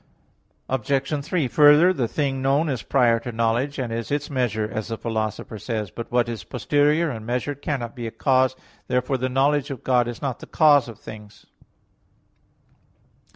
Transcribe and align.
Obj. 0.67 1.23
3: 1.23 1.47
Further, 1.47 1.93
"The 1.93 2.07
thing 2.07 2.41
known 2.41 2.69
is 2.69 2.81
prior 2.81 3.19
to 3.19 3.31
knowledge, 3.31 3.77
and 3.77 3.93
is 3.93 4.09
its 4.09 4.31
measure," 4.31 4.67
as 4.67 4.87
the 4.87 4.97
Philosopher 4.97 5.59
says 5.59 5.89
(Metaph. 5.89 5.89
x). 5.89 5.95
But 5.95 6.11
what 6.11 6.27
is 6.27 6.43
posterior 6.43 7.11
and 7.11 7.23
measured 7.23 7.61
cannot 7.61 7.95
be 7.95 8.07
a 8.07 8.11
cause. 8.11 8.55
Therefore 8.87 9.19
the 9.19 9.29
knowledge 9.29 9.69
of 9.69 9.83
God 9.83 10.07
is 10.07 10.19
not 10.19 10.39
the 10.39 10.47
cause 10.47 10.89
of 10.89 10.97
things. 10.97 11.45